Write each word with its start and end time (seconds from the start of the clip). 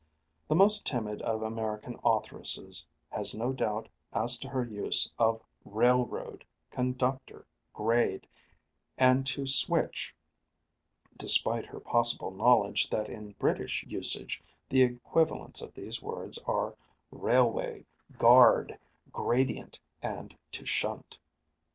The 0.47 0.55
most 0.55 0.87
timid 0.87 1.21
of 1.21 1.43
American 1.43 1.95
authoresses 2.03 2.89
has 3.11 3.35
no 3.37 3.53
doubt 3.53 3.87
as 4.11 4.35
to 4.39 4.49
her 4.49 4.65
use 4.65 5.13
of 5.19 5.43
railroad, 5.63 6.43
conductor, 6.71 7.45
grade, 7.71 8.25
and 8.97 9.27
to 9.27 9.45
switch, 9.45 10.15
despite 11.15 11.67
her 11.67 11.79
possible 11.79 12.31
knowledge 12.31 12.89
that 12.89 13.09
in 13.09 13.33
British 13.33 13.83
usage 13.83 14.41
the 14.67 14.81
equivalents 14.81 15.61
of 15.61 15.71
these 15.75 16.01
words 16.01 16.39
are 16.47 16.75
railway, 17.11 17.85
guard, 18.17 18.79
gradient, 19.11 19.79
and 20.01 20.35
to 20.53 20.65
shunt. 20.65 21.19